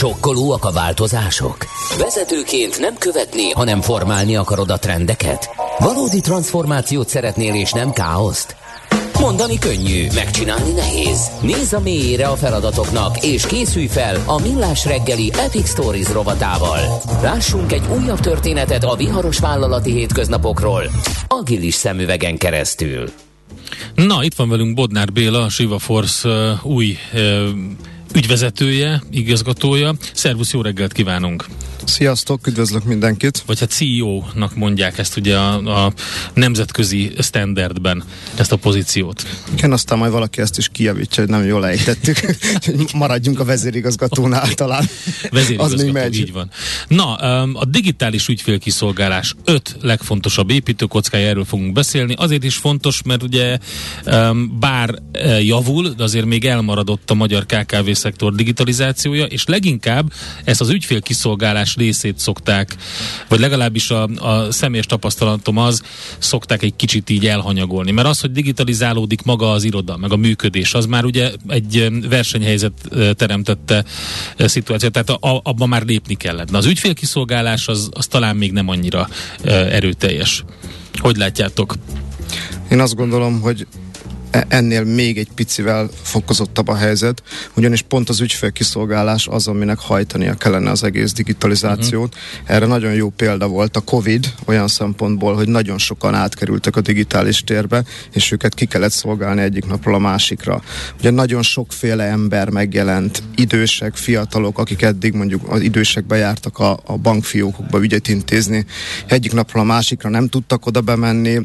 [0.00, 1.56] Sokkolóak a változások?
[1.98, 5.50] Vezetőként nem követni, hanem formálni akarod a trendeket?
[5.78, 8.56] Valódi transformációt szeretnél és nem káoszt?
[9.18, 11.30] Mondani könnyű, megcsinálni nehéz.
[11.42, 17.00] Nézz a mélyére a feladatoknak, és készülj fel a Millás reggeli Epic Stories rovatával.
[17.22, 20.90] Lássunk egy újabb történetet a viharos vállalati hétköznapokról,
[21.28, 23.08] agilis szemüvegen keresztül.
[23.94, 27.48] Na, itt van velünk Bodnár Béla, a Siva Force uh, új uh,
[28.14, 29.94] ügyvezetője, igazgatója.
[30.12, 31.46] Szervusz, jó reggelt kívánunk!
[31.84, 33.42] Sziasztok, üdvözlök mindenkit!
[33.46, 35.92] Vagy hát CEO-nak mondják ezt ugye a, a
[36.34, 38.04] nemzetközi standardben,
[38.36, 39.26] ezt a pozíciót.
[39.52, 42.36] Igen, aztán majd valaki ezt is kijavítja, hogy nem jól ejtettük,
[42.94, 44.84] maradjunk a vezérigazgatónál talán.
[45.30, 46.16] Vezérigazgató, Az még megy.
[46.16, 46.50] így van.
[46.88, 47.14] Na,
[47.52, 52.14] a digitális ügyfélkiszolgálás öt legfontosabb építőkockája, erről fogunk beszélni.
[52.18, 53.58] Azért is fontos, mert ugye
[54.58, 60.12] bár e, javul, de azért még elmaradott a magyar KKV szektor digitalizációja, és leginkább
[60.44, 62.76] ezt az ügyfélkiszolgálás részét szokták,
[63.28, 65.82] vagy legalábbis a, a személyes tapasztalatom az,
[66.18, 67.90] szokták egy kicsit így elhanyagolni.
[67.90, 72.72] Mert az, hogy digitalizálódik maga az iroda, meg a működés, az már ugye egy versenyhelyzet
[73.16, 73.84] teremtette
[74.36, 76.50] szituáció, tehát a, abban már lépni kellett.
[76.50, 79.08] Na az ügyfélkiszolgálás az, az talán még nem annyira
[79.44, 80.44] erőteljes.
[80.98, 81.74] Hogy látjátok?
[82.70, 83.66] Én azt gondolom, hogy
[84.48, 87.22] ennél még egy picivel fokozottabb a helyzet,
[87.54, 92.14] ugyanis pont az ügyfélkiszolgálás az, aminek hajtania kellene az egész digitalizációt.
[92.14, 92.56] Uh-huh.
[92.56, 97.44] Erre nagyon jó példa volt a Covid, olyan szempontból, hogy nagyon sokan átkerültek a digitális
[97.44, 100.62] térbe, és őket ki kellett szolgálni egyik napról a másikra.
[100.98, 106.96] Ugye nagyon sokféle ember megjelent, idősek, fiatalok, akik eddig mondjuk az idősekbe jártak a, a
[106.96, 108.66] bankfiókokba ügyet intézni,
[109.06, 111.40] egyik napról a másikra nem tudtak oda bemenni,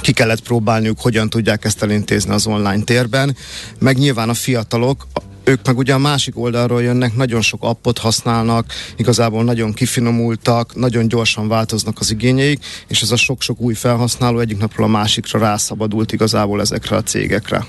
[0.00, 3.36] ki kellett próbálniuk, hogyan tudják ezt elintézni az online térben,
[3.78, 5.06] meg nyilván a fiatalok
[5.44, 11.08] ők meg ugye a másik oldalról jönnek, nagyon sok appot használnak, igazából nagyon kifinomultak, nagyon
[11.08, 16.12] gyorsan változnak az igényeik, és ez a sok-sok új felhasználó egyik napról a másikra rászabadult
[16.12, 17.66] igazából ezekre a cégekre.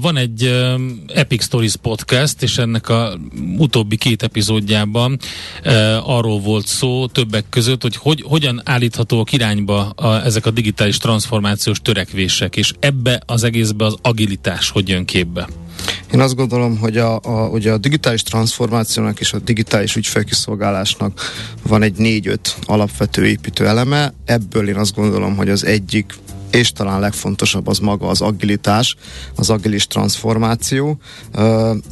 [0.00, 0.54] Van egy
[1.14, 3.18] Epic Stories podcast, és ennek a
[3.56, 5.18] utóbbi két epizódjában
[6.02, 11.80] arról volt szó többek között, hogy, hogy hogyan állíthatóak irányba a, ezek a digitális transformációs
[11.82, 15.48] törekvések, és ebbe az egészbe az agilitás hogy jön képbe.
[16.12, 21.20] Én azt gondolom, hogy a, a, ugye a digitális transformációnak és a digitális ügyfelkiszolgálásnak
[21.62, 24.12] van egy négy-öt alapvető építő eleme.
[24.24, 26.14] Ebből én azt gondolom, hogy az egyik
[26.50, 28.96] és talán legfontosabb az maga az agilitás,
[29.34, 30.98] az agilis transformáció.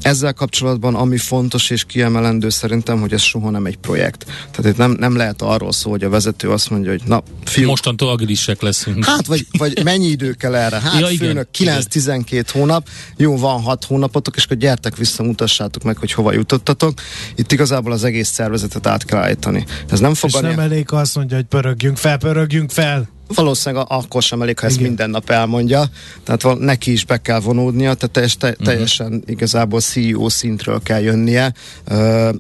[0.03, 4.25] Ezzel kapcsolatban ami fontos és kiemelendő szerintem, hogy ez soha nem egy projekt.
[4.25, 7.67] Tehát itt nem, nem lehet arról szó, hogy a vezető azt mondja, hogy na, fiú,
[7.67, 9.05] Mostantól agilisek leszünk.
[9.05, 10.81] Hát, vagy, vagy mennyi idő kell erre?
[10.81, 15.97] Hát, ja, főnök, 9-12 hónap, jó, van 6 hónapotok, és akkor gyertek vissza, mutassátok meg,
[15.97, 17.01] hogy hova jutottatok.
[17.35, 19.65] Itt igazából az egész szervezetet át kell állítani.
[19.91, 23.13] Ez nem fog És nem elég azt mondja, hogy pörögjünk fel, pörögjünk fel.
[23.29, 24.89] Valószínűleg akkor sem elég, ha ezt Igen.
[24.89, 25.85] minden nap elmondja,
[26.23, 28.67] tehát neki is be kell vonódnia, tehát teljes, te, uh-huh.
[28.67, 31.53] teljesen igazából CEO szintről kell jönnie,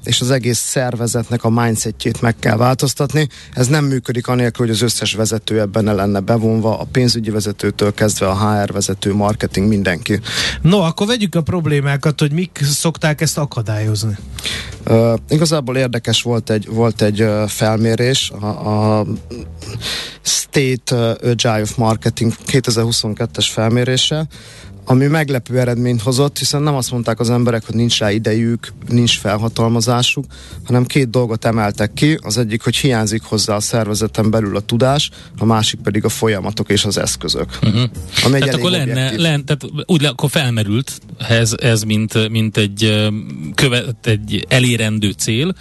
[0.04, 3.28] és az egész szervezetnek a mindsetjét meg kell változtatni.
[3.54, 7.94] Ez nem működik anélkül, hogy az összes vezető ebben ne lenne bevonva, a pénzügyi vezetőtől
[7.94, 10.20] kezdve a HR vezető, marketing, mindenki.
[10.62, 14.16] No, akkor vegyük a problémákat, hogy mik szokták ezt akadályozni.
[14.86, 18.46] Uh, igazából érdekes volt egy, volt egy felmérés, a,
[18.98, 19.06] a
[20.22, 24.26] State uh, Agile Marketing 2022-es felmérése,
[24.84, 29.18] ami meglepő eredményt hozott, hiszen nem azt mondták az emberek, hogy nincs rá idejük, nincs
[29.18, 30.24] felhatalmazásuk,
[30.64, 32.18] hanem két dolgot emeltek ki.
[32.22, 36.70] Az egyik, hogy hiányzik hozzá a szervezeten belül a tudás, a másik pedig a folyamatok
[36.70, 37.58] és az eszközök.
[37.62, 37.82] Uh-huh.
[38.24, 43.08] Ami tehát akkor lenne, lenne, tehát úgy le, akkor felmerült ez, ez mint, mint egy,
[43.54, 45.54] követ, egy elérendő cél,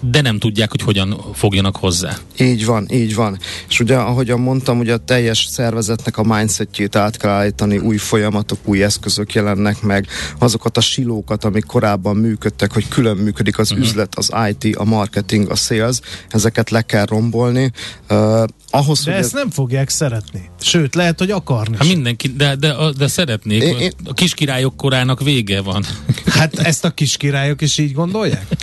[0.00, 2.16] de nem tudják, hogy hogyan fogjanak hozzá.
[2.38, 3.38] Így van, így van.
[3.68, 8.58] És ugye, ahogyan mondtam, ugye a teljes szervezetnek a mindsetjét át kell állítani, új folyamatok,
[8.64, 10.06] új eszközök jelennek meg,
[10.38, 13.86] azokat a silókat, amik korábban működtek, hogy külön működik az uh-huh.
[13.86, 17.72] üzlet, az IT, a marketing, a sales, ezeket le kell rombolni.
[18.10, 19.32] Uh, ahhoz, de ezt ez...
[19.32, 20.50] nem fogják szeretni.
[20.60, 21.76] Sőt, lehet, hogy akarni.
[21.76, 23.62] Hát mindenki, de, de, de szeretnék.
[23.62, 23.92] Én, én...
[24.04, 25.84] A kiskirályok korának vége van.
[26.26, 28.46] Hát ezt a kiskirályok is így gondolják?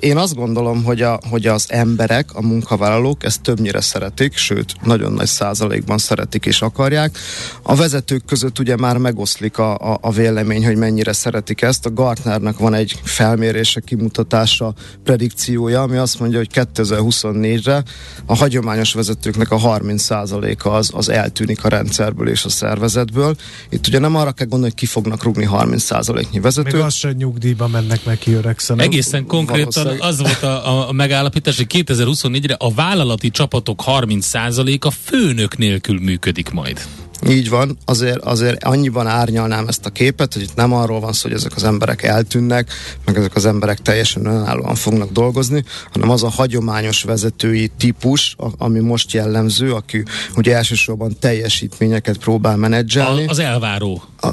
[0.00, 5.12] Én azt gondolom, hogy, a, hogy az emberek, a munkavállalók ezt többnyire szeretik, sőt, nagyon
[5.12, 7.18] nagy százalékban szeretik és akarják.
[7.62, 11.86] A vezetők között ugye már megoszlik a, a, a vélemény, hogy mennyire szeretik ezt.
[11.86, 14.74] A Gartnernak van egy felmérése, kimutatása,
[15.04, 17.82] predikciója, ami azt mondja, hogy 2024-re
[18.26, 23.36] a hagyományos vezetőknek a 30%-a az, az eltűnik a rendszerből és a szervezetből.
[23.68, 26.72] Itt ugye nem arra kell gondolni, hogy ki fognak rúgni 30%-nyi vezetőt.
[26.72, 28.84] Még az sem nyugdíjba mennek neki öregszenek.
[28.84, 36.00] Egészen konkrétan az volt a, a megállapítás, hogy 2024-re a vállalati csapatok 30%-a főnök nélkül
[36.00, 36.80] működik majd.
[37.28, 41.28] Így van, azért, azért annyiban árnyalnám ezt a képet, hogy itt nem arról van szó,
[41.28, 42.72] hogy ezek az emberek eltűnnek,
[43.04, 48.80] meg ezek az emberek teljesen önállóan fognak dolgozni, hanem az a hagyományos vezetői típus, ami
[48.80, 50.02] most jellemző, aki
[50.36, 53.26] ugye elsősorban teljesítményeket próbál menedzselni.
[53.26, 54.02] A, az elváró.
[54.20, 54.28] A,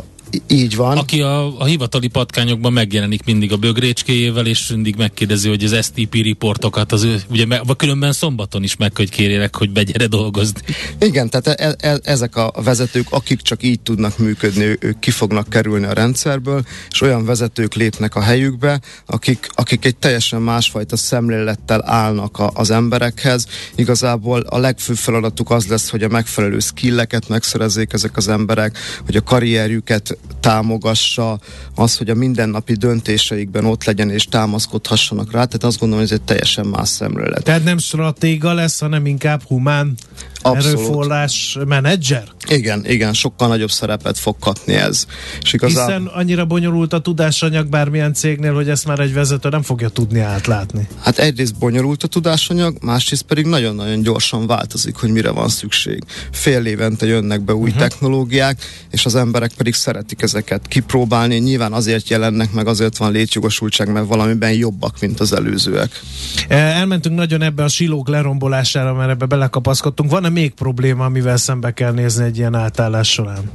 [0.47, 0.97] így van.
[0.97, 6.13] Aki a, a hivatali patkányokban megjelenik mindig a bögrécskéjével, és mindig megkérdezi, hogy az STP
[6.13, 10.61] riportokat, az ő, ugye vagy különben szombaton is meg, hogy kérjelek, hogy begyere dolgozni.
[10.99, 15.49] Igen, tehát e, e, ezek a vezetők, akik csak így tudnak működni, ők ki fognak
[15.49, 21.89] kerülni a rendszerből, és olyan vezetők lépnek a helyükbe, akik, akik egy teljesen másfajta szemlélettel
[21.89, 23.47] állnak a, az emberekhez.
[23.75, 29.15] Igazából a legfőbb feladatuk az lesz, hogy a megfelelő skilleket megszerezzék ezek az emberek, hogy
[29.15, 31.39] a karrierjüket támogassa,
[31.75, 36.19] az, hogy a mindennapi döntéseikben ott legyen és támaszkodhassanak rá, tehát azt gondolom, hogy ez
[36.19, 37.43] egy teljesen más szemlélet.
[37.43, 39.95] Tehát nem stratéga lesz, hanem inkább humán
[40.43, 40.79] Abszolút.
[40.79, 42.23] erőforrás menedzser?
[42.47, 45.05] Igen, igen, sokkal nagyobb szerepet fog kapni ez.
[45.41, 45.85] És igazán...
[45.85, 50.19] Hiszen annyira bonyolult a tudásanyag bármilyen cégnél, hogy ezt már egy vezető nem fogja tudni
[50.19, 50.87] átlátni.
[51.01, 56.03] Hát egyrészt bonyolult a tudásanyag, másrészt pedig nagyon-nagyon gyorsan változik, hogy mire van szükség.
[56.31, 57.87] Fél évente jönnek be új uh-huh.
[57.87, 61.35] technológiák, és az emberek pedig szeretik ezeket kipróbálni.
[61.35, 65.99] Nyilván azért jelennek meg, azért van létjogosultság, mert valamiben jobbak, mint az előzőek.
[66.47, 70.11] Elmentünk nagyon ebbe a silók lerombolására, mert ebbe belekapaszkodtunk.
[70.11, 73.51] Van-e még probléma, amivel szembe kell nézni egy ilyen átállás során?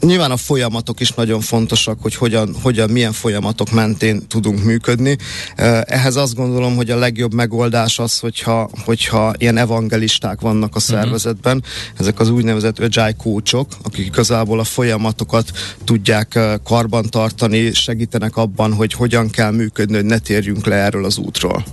[0.00, 5.16] Nyilván a folyamatok is nagyon fontosak, hogy hogyan, hogyan milyen folyamatok mentén tudunk működni.
[5.84, 10.92] Ehhez azt gondolom, hogy a legjobb megoldás az, hogyha, hogyha ilyen evangelisták vannak a mhm.
[10.92, 12.00] szervezetben, uh-huh.
[12.00, 15.50] ezek az úgynevezett agile coachok, akik igazából a folyamatokat
[15.84, 21.64] tudják karbantartani, segítenek abban, hogy hogyan kell működni, hogy ne térjünk le erről az útról.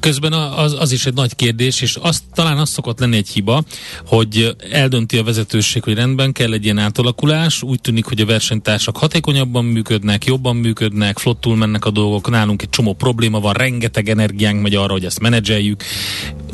[0.00, 3.62] Közben az, az is egy nagy kérdés, és az, talán az szokott lenni egy hiba,
[4.06, 8.26] hogy eldönti a vezetőség, hogy rendben kell egy ilyen átalakulás, más, úgy tűnik, hogy a
[8.26, 14.08] versenytársak hatékonyabban működnek, jobban működnek, flottul mennek a dolgok, nálunk egy csomó probléma van, rengeteg
[14.08, 15.82] energiánk megy arra, hogy ezt menedzseljük,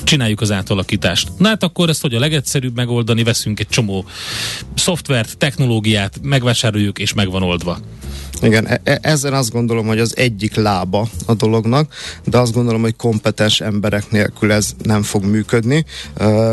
[0.05, 1.29] csináljuk az átalakítást.
[1.39, 4.05] Na hát akkor ezt hogy a legegyszerűbb megoldani, veszünk egy csomó
[4.75, 7.79] szoftvert, technológiát, megvásároljuk és megvan oldva.
[8.41, 11.93] Igen, e- e- ezzel azt gondolom, hogy az egyik lába a dolognak,
[12.25, 15.85] de azt gondolom, hogy kompetens emberek nélkül ez nem fog működni.
[16.21, 16.53] Uh,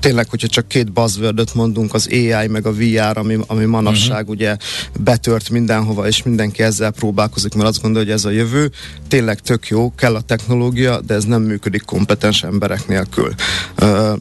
[0.00, 4.30] tényleg, hogyha csak két buzzwordot mondunk, az AI meg a VR, ami, ami manapság uh-huh.
[4.30, 4.56] ugye
[5.00, 8.70] betört mindenhova, és mindenki ezzel próbálkozik, mert azt gondolja, hogy ez a jövő.
[9.08, 13.34] Tényleg tök jó, kell a technológia, de ez nem működik kompetens emberek nélkül.
[13.80, 14.12] Uh,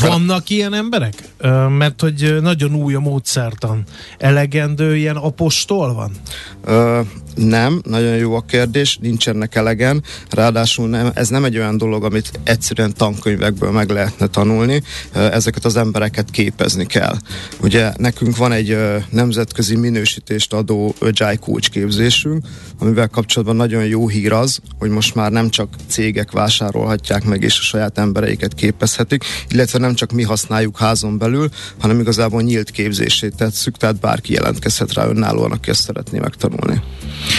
[0.00, 1.14] vannak ilyen emberek?
[1.68, 3.82] Mert hogy nagyon új a módszertan.
[4.18, 6.12] Elegendő ilyen apostol van?
[6.64, 7.00] Ö,
[7.34, 10.02] nem, nagyon jó a kérdés, nincsenek elegen.
[10.30, 14.82] Ráadásul nem, ez nem egy olyan dolog, amit egyszerűen tankönyvekből meg lehetne tanulni.
[15.12, 17.16] Ezeket az embereket képezni kell.
[17.60, 18.76] Ugye nekünk van egy
[19.10, 22.46] nemzetközi minősítést adó Agile Coach képzésünk,
[22.78, 27.58] amivel kapcsolatban nagyon jó hír az, hogy most már nem csak cégek vásárolhatják meg és
[27.58, 31.48] a saját embereiket képezhetik, illetve nem csak mi használjuk házon belül,
[31.78, 36.82] hanem igazából nyílt képzését tetszük, tehát bárki jelentkezhet rá önállóan, aki ezt szeretné megtanulni.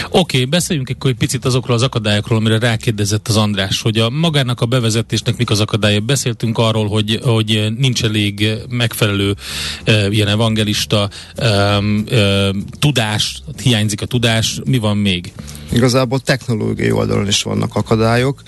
[0.10, 4.10] Oké, okay, beszéljünk akkor egy picit azokról az akadályokról, amire rákérdezett az András, hogy a
[4.10, 6.04] magának a bevezetésnek mik az akadályok.
[6.04, 9.36] Beszéltünk arról, hogy, hogy nincs elég megfelelő
[9.84, 15.34] e, ilyen evangelista e, e, tudás, hiányzik a tudás, mi van még?
[15.74, 18.42] Igazából technológiai oldalon is vannak akadályok.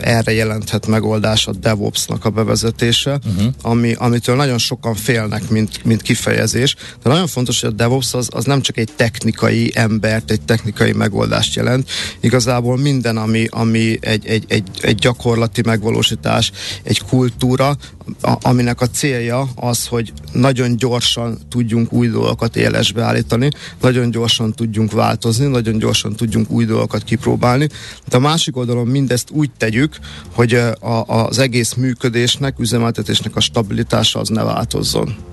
[0.00, 3.52] Erre jelenthet megoldás a DevOps-nak a bevezetése, uh-huh.
[3.62, 6.74] ami, amitől nagyon sokan félnek, mint, mint kifejezés.
[7.02, 10.92] De nagyon fontos, hogy a DevOps az, az nem csak egy technikai embert, egy technikai
[10.92, 11.90] megoldást jelent.
[12.20, 16.52] Igazából minden, ami, ami egy, egy, egy, egy gyakorlati megvalósítás,
[16.82, 17.76] egy kultúra,
[18.22, 23.50] a, aminek a célja az, hogy nagyon gyorsan tudjunk új dolgokat élesbe állítani,
[23.80, 27.68] nagyon gyorsan tudjunk változni, nagyon gyorsan tudjunk új dolgokat kipróbálni.
[28.08, 29.96] De a másik oldalon mindezt úgy tegyük,
[30.32, 35.29] hogy a, az egész működésnek, üzemeltetésnek a stabilitása az ne változzon.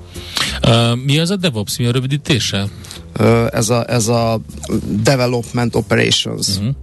[1.05, 2.67] Mi az a DevOps, mi a rövidítése?
[3.51, 4.39] Ez, a, ez a
[5.03, 6.47] Development Operations.
[6.47, 6.75] Uh-huh.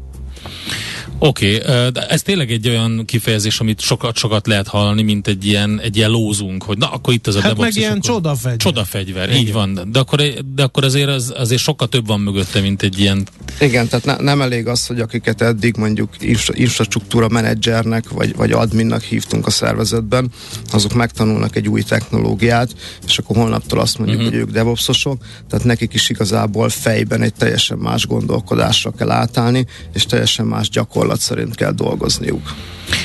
[1.18, 5.80] Oké, okay, de ez tényleg egy olyan kifejezés, amit sokat-sokat lehet hallani, mint egy ilyen,
[5.80, 8.56] egy ilyen lózunk, hogy na, akkor itt az a hát meg ilyen csodafegyver.
[8.56, 9.88] Csodafegyver, így van.
[9.92, 10.23] De akkor,
[10.54, 13.26] de akkor azért, az, azért sokkal több van mögötte, mint egy ilyen...
[13.61, 16.09] Igen, tehát ne, nem elég az, hogy akiket eddig mondjuk
[16.52, 20.30] infrastruktúra menedzsernek, vagy, vagy adminnak hívtunk a szervezetben,
[20.73, 22.75] azok megtanulnak egy új technológiát,
[23.06, 24.35] és akkor holnaptól azt mondjuk, uh-huh.
[24.35, 30.06] hogy ők devopsosok, tehát nekik is igazából fejben egy teljesen más gondolkodásra kell átállni, és
[30.06, 32.54] teljesen más gyakorlat gyakorlat szerint kell dolgozniuk.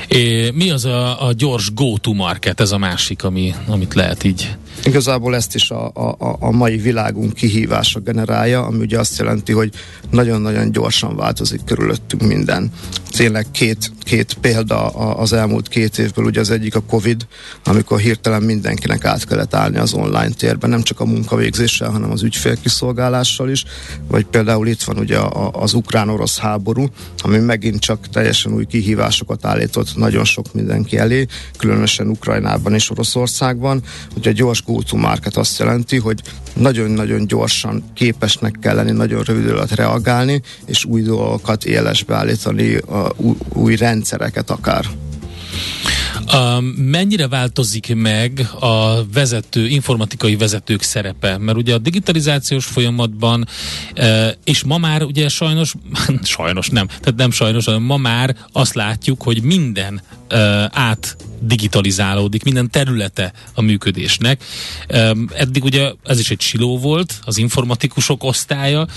[0.08, 4.56] É, mi az a, a gyors go-to market, ez a másik, ami, amit lehet így
[4.83, 9.74] Igazából ezt is a, a, a mai világunk kihívása generálja, ami ugye azt jelenti, hogy
[10.09, 12.71] nagyon-nagyon gyorsan változik körülöttünk minden.
[13.12, 17.27] Tényleg két, két példa az elmúlt két évből, ugye az egyik a Covid,
[17.63, 22.24] amikor hirtelen mindenkinek át kellett állni az online térben, nem csak a munkavégzéssel, hanem az
[22.24, 23.63] ügyfélkiszolgálással is,
[24.07, 25.17] vagy például itt van ugye
[25.51, 26.86] az ukrán-orosz háború,
[27.17, 31.25] ami megint csak teljesen új kihívásokat állított nagyon sok mindenki elé,
[31.57, 33.81] különösen Ukrajnában és Oroszországban,
[34.15, 36.21] ugye gyors go-to market azt jelenti, hogy
[36.53, 42.77] nagyon-nagyon gyorsan képesnek kell lenni, nagyon rövid alatt reagálni, és új dolgokat élesbe állítani,
[43.15, 44.85] új, új rendszereket akár.
[46.75, 51.38] Mennyire változik meg a vezető, informatikai vezetők szerepe?
[51.38, 53.47] Mert ugye a digitalizációs folyamatban,
[53.97, 55.73] uh, és ma már ugye sajnos,
[56.23, 62.43] sajnos nem, tehát nem sajnos, hanem ma már azt látjuk, hogy minden uh, át digitalizálódik,
[62.43, 64.43] minden területe a működésnek.
[65.33, 68.88] Eddig ugye ez is egy siló volt, az informatikusok osztálya,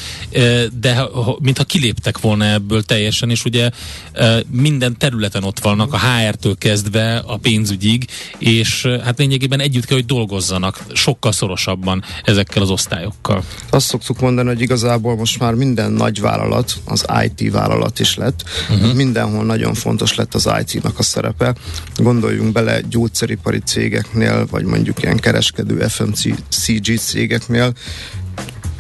[0.81, 1.05] de
[1.39, 3.71] mintha kiléptek volna ebből teljesen, és ugye
[4.51, 8.07] minden területen ott vannak, a HR-től kezdve a pénzügyig,
[8.39, 13.45] és hát lényegében együtt kell, hogy dolgozzanak sokkal szorosabban ezekkel az osztályokkal.
[13.71, 18.45] Azt szoktuk mondani, hogy igazából most már minden nagy vállalat, az IT vállalat is lett,
[18.71, 18.95] uh-huh.
[18.95, 21.55] mindenhol nagyon fontos lett az IT-nak a szerepe.
[21.97, 27.73] Gondolj gondoljunk bele gyógyszeripari cégeknél, vagy mondjuk ilyen kereskedő FMCG cégeknél,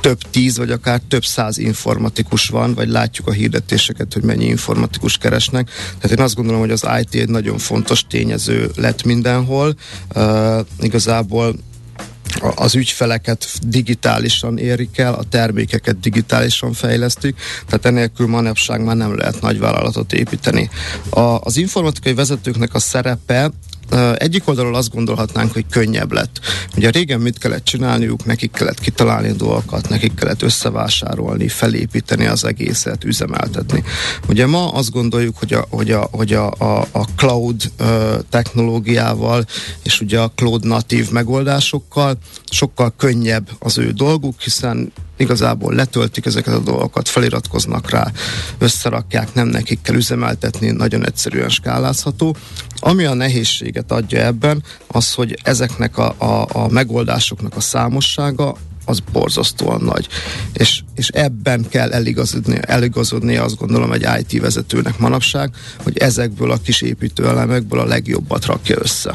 [0.03, 5.19] több tíz, vagy akár több száz informatikus van, vagy látjuk a hirdetéseket, hogy mennyi informatikus
[5.19, 5.71] keresnek.
[5.99, 9.75] Tehát én azt gondolom, hogy az IT egy nagyon fontos tényező lett mindenhol.
[10.15, 11.55] Uh, igazából
[12.55, 19.41] az ügyfeleket digitálisan érik el, a termékeket digitálisan fejlesztik, tehát enélkül manapság már nem lehet
[19.41, 20.71] nagy vállalatot építeni.
[21.11, 23.51] A, az informatikai vezetőknek a szerepe
[24.15, 26.41] egyik oldalról azt gondolhatnánk, hogy könnyebb lett.
[26.77, 33.05] Ugye régen mit kellett csinálniuk, nekik kellett kitalálni dolgokat, nekik kellett összevásárolni, felépíteni az egészet,
[33.05, 33.85] üzemeltetni.
[34.29, 37.73] Ugye ma azt gondoljuk, hogy a, hogy a, hogy a, a, a cloud
[38.31, 39.45] technológiával
[39.83, 42.19] és ugye a cloud natív megoldásokkal
[42.51, 48.11] sokkal könnyebb az ő dolguk, hiszen igazából letöltik ezeket a dolgokat, feliratkoznak rá,
[48.59, 52.37] összerakják, nem nekik kell üzemeltetni, nagyon egyszerűen skálázható.
[52.77, 59.01] Ami a nehézséget adja ebben, az, hogy ezeknek a, a, a megoldásoknak a számossága az
[59.13, 60.09] borzasztóan nagy.
[60.53, 65.51] És, és ebben kell eligazodni, eligazodni azt gondolom egy IT vezetőnek manapság,
[65.83, 69.15] hogy ezekből a kis építőelemekből a legjobbat rakja össze.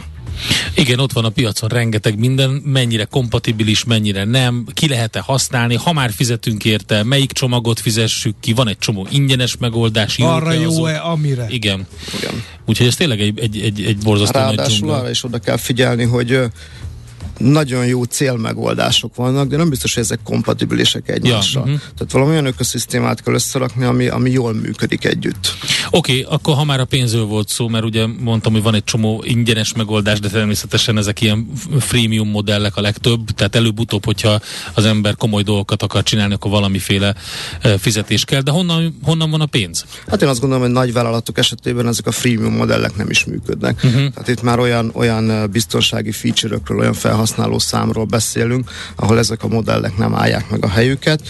[0.75, 5.93] Igen, ott van a piacon rengeteg minden, mennyire kompatibilis, mennyire nem, ki lehet-e használni, ha
[5.93, 10.17] már fizetünk érte, melyik csomagot fizessük ki, van egy csomó ingyenes megoldás.
[10.17, 11.45] Arra jó-e, amire.
[11.49, 11.87] Igen.
[12.17, 12.43] Igen.
[12.65, 16.41] Úgyhogy ez tényleg egy, egy, egy, egy borzasztó Ráadásul arra is oda kell figyelni, hogy
[17.37, 21.67] nagyon jó célmegoldások vannak, de nem biztos, hogy ezek kompatibilisek egymással.
[21.67, 21.89] Ja, uh-huh.
[21.97, 25.53] Tehát valami olyan ökoszisztémát kell összerakni, ami, ami jól működik együtt.
[25.91, 28.83] Oké, okay, akkor ha már a pénzről volt szó, mert ugye mondtam, hogy van egy
[28.83, 34.39] csomó ingyenes megoldás, de természetesen ezek ilyen freemium modellek a legtöbb, tehát előbb-utóbb, hogyha
[34.73, 37.15] az ember komoly dolgokat akar csinálni, akkor valamiféle
[37.77, 39.85] fizetés kell, de honnan, honnan van a pénz?
[40.07, 43.83] Hát én azt gondolom, hogy nagy vállalatok esetében ezek a freemium modellek nem is működnek.
[43.83, 44.13] Uh-huh.
[44.13, 49.47] Tehát itt már olyan, olyan biztonsági feature-ökről, olyan felhasználókról, felhasználó számról beszélünk, ahol ezek a
[49.47, 51.21] modellek nem állják meg a helyüket.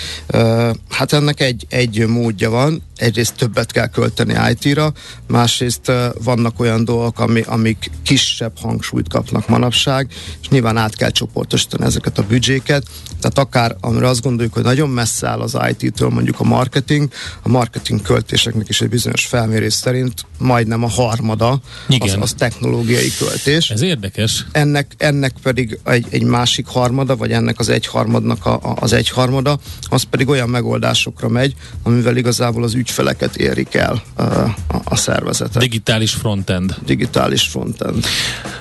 [0.89, 4.93] Hát ennek egy, egy módja van, egyrészt többet kell költeni IT-ra,
[5.27, 5.91] másrészt
[6.23, 10.07] vannak olyan dolgok, ami, amik kisebb hangsúlyt kapnak manapság,
[10.41, 12.83] és nyilván át kell csoportosítani ezeket a büdzséket,
[13.19, 17.09] tehát akár amire azt gondoljuk, hogy nagyon messze áll az IT-től mondjuk a marketing,
[17.41, 21.61] a marketing költéseknek is egy bizonyos felmérés szerint majdnem a harmada
[21.99, 23.69] az, az technológiai költés.
[23.69, 24.45] Ez érdekes.
[24.51, 29.59] Ennek, ennek pedig egy, egy másik harmada, vagy ennek az egyharmadnak a, a, az egyharmada,
[29.89, 31.53] az pedig olyan megoldásokra megy,
[31.83, 34.51] amivel igazából az ügyfeleket érik el a, a,
[34.83, 35.61] a szervezetet.
[35.61, 36.75] Digitális frontend.
[36.85, 38.05] Digitális frontend.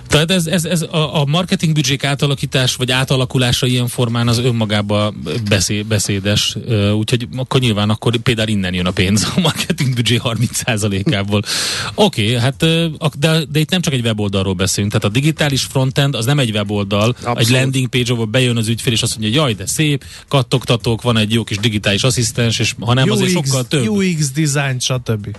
[0.09, 5.23] Tehát ez, ez, ez a, a marketing büdzsék átalakítás, vagy átalakulása ilyen formán az önmagában
[5.49, 6.57] beszéd, beszédes,
[6.95, 11.43] úgyhogy akkor nyilván akkor például innen jön a pénz a marketing büdzsé 30%-ából.
[11.95, 12.65] Oké, okay, hát
[13.19, 16.51] de, de itt nem csak egy weboldalról beszélünk, tehát a digitális frontend az nem egy
[16.51, 17.39] weboldal, Abszolút.
[17.39, 21.17] egy landing page, ahol bejön az ügyfél, és azt mondja, jaj, de szép, kattogtatók, van
[21.17, 23.89] egy jó kis digitális asszisztens, és ha nem, UX, azért sokkal több.
[23.89, 25.37] UX design, stb.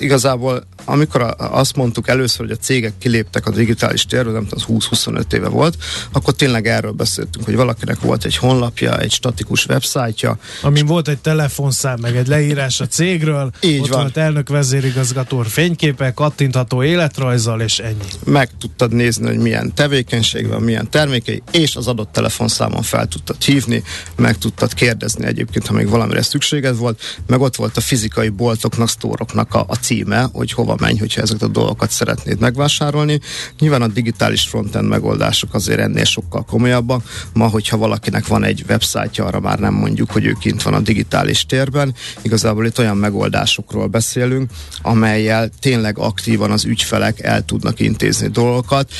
[0.00, 5.32] Igazából amikor azt mondtuk először, hogy a cégek kiléptek a digitális térről, nem tudom, 20-25
[5.32, 5.76] éve volt,
[6.12, 10.38] akkor tényleg erről beszéltünk, hogy valakinek volt egy honlapja, egy statikus websájtja.
[10.62, 14.00] Amin volt egy telefonszám, meg egy leírás a cégről, Így ott van.
[14.00, 18.08] volt elnök vezérigazgató fényképe, kattintható életrajzzal, és ennyi.
[18.24, 23.42] Meg tudtad nézni, hogy milyen tevékenység van, milyen termékei, és az adott telefonszámon fel tudtad
[23.42, 23.82] hívni,
[24.16, 28.88] meg tudtad kérdezni egyébként, ha még valamire szükséged volt, meg ott volt a fizikai boltoknak,
[28.88, 33.20] sztóroknak a, a címe, hogy hova menj, hogyha ezeket a dolgokat szeretnéd megvásárolni.
[33.58, 37.02] Nyilván a digitális frontend megoldások azért ennél sokkal komolyabbak.
[37.32, 40.80] Ma, hogyha valakinek van egy websájtja, arra már nem mondjuk, hogy ő kint van a
[40.80, 41.94] digitális térben.
[42.22, 44.50] Igazából itt olyan megoldásokról beszélünk,
[44.82, 48.90] amelyel tényleg aktívan az ügyfelek el tudnak intézni dolgokat,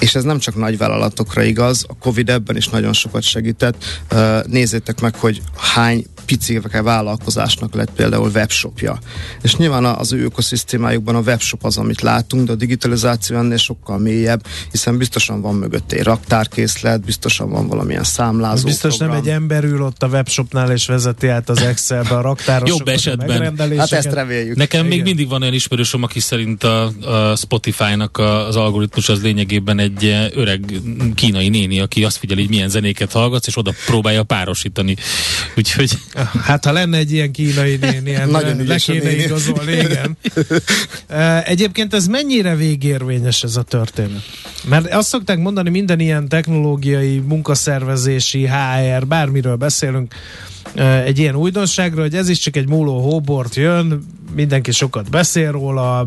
[0.00, 3.84] és ez nem csak nagy vállalatokra igaz, a Covid ebben is nagyon sokat segített.
[4.46, 8.98] Nézzétek meg, hogy hány picike vállalkozásnak lett például webshopja.
[9.42, 13.98] És nyilván az ő ökoszisztémájukban a webshop az, amit látunk, de a digitalizáció ennél sokkal
[13.98, 19.16] mélyebb, hiszen biztosan van mögött egy raktárkészlet, biztosan van valamilyen számlázó Biztos program.
[19.16, 22.88] nem egy ember ül ott a webshopnál és vezeti át az Excelbe a raktárosokat, Jobb
[22.88, 23.78] esetben.
[23.78, 24.56] Hát ezt reméljük.
[24.56, 24.96] Nekem Igen.
[24.96, 30.30] még mindig van olyan ismerősöm, aki szerint a, a Spotify-nak az algoritmus az lényegében egy
[30.34, 30.80] öreg
[31.14, 34.96] kínai néni, aki azt figyeli, hogy milyen zenéket hallgatsz, és oda próbálja párosítani.
[35.56, 35.98] Úgyhogy
[36.42, 40.16] Hát ha lenne egy ilyen kínai néni, Nagyon le kéne igazolni, igen.
[41.44, 44.22] Egyébként ez mennyire végérvényes ez a történet?
[44.68, 50.14] Mert azt szokták mondani, minden ilyen technológiai, munkaszervezési, HR, bármiről beszélünk,
[51.04, 56.06] egy ilyen újdonságra, hogy ez is csak egy múló hóbort jön, mindenki sokat beszél róla,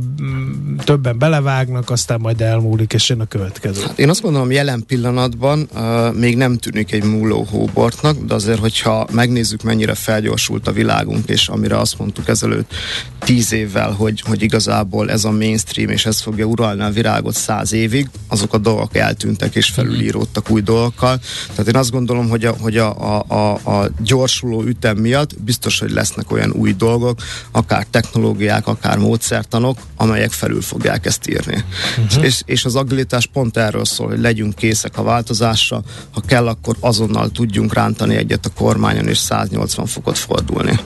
[0.84, 3.82] többen belevágnak, aztán majd elmúlik, és jön a következő.
[3.82, 8.60] Hát én azt gondolom, jelen pillanatban uh, még nem tűnik egy múló hóbortnak, de azért,
[8.60, 12.74] hogyha megnézzük, mennyire felgyorsult a világunk, és amire azt mondtuk ezelőtt
[13.20, 17.74] tíz évvel, hogy, hogy igazából ez a mainstream, és ez fogja uralni a virágot száz
[17.74, 21.20] évig, azok a dolgok eltűntek, és felülíródtak új dolgokkal.
[21.50, 25.80] Tehát én azt gondolom, hogy a, hogy a, a, a, a gyorsuló ütem miatt biztos,
[25.80, 27.20] hogy lesznek olyan új dolgok,
[27.52, 31.64] akár technológiai, technológiák, akár módszertanok, amelyek felül fogják ezt írni.
[31.98, 32.26] Uh-huh.
[32.26, 36.76] És, és az agilitás pont erről szól, hogy legyünk készek a változásra, ha kell, akkor
[36.80, 40.80] azonnal tudjunk rántani egyet a kormányon, és 180 fokot fordulni.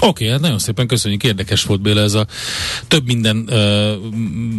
[0.00, 2.26] Oké, okay, hát nagyon szépen köszönjük, érdekes volt Béla ez a
[2.88, 3.94] több minden ö,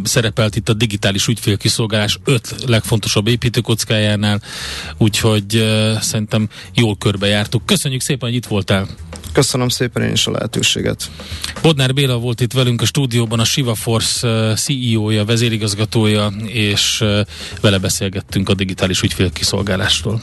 [0.03, 4.41] szerepelt itt a digitális ügyfélkiszolgálás öt legfontosabb építőkockájánál,
[4.97, 7.65] úgyhogy ö, szerintem jól körbejártuk.
[7.65, 8.88] Köszönjük szépen, hogy itt voltál.
[9.36, 11.12] Köszönöm szépen én is a lehetőséget.
[11.62, 17.04] Bodnár Béla volt itt velünk a stúdióban, a Shiva Force CEO-ja, vezérigazgatója, és
[17.62, 20.21] vele beszélgettünk a digitális ügyfélkiszolgálásról.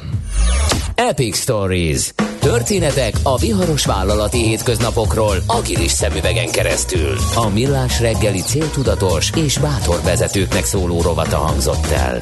[0.94, 2.12] Epic Stories.
[2.40, 7.16] Történetek a viharos vállalati hétköznapokról agilis szemüvegen keresztül.
[7.35, 12.20] A millás reggeli céltudatos és bátor vezetőknek szóló rovata hangzott el.